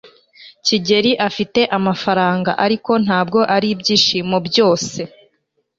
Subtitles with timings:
[0.65, 2.51] kigeri afite amafaranga.
[2.65, 4.99] ariko, ntabwo aribyishimo byose